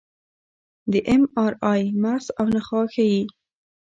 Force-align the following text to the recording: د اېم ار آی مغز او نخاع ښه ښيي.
د 0.91 0.93
اېم 1.09 1.23
ار 1.43 1.53
آی 1.71 1.81
مغز 2.03 2.25
او 2.39 2.45
نخاع 2.55 2.85
ښه 2.91 2.91
ښيي. 2.93 3.21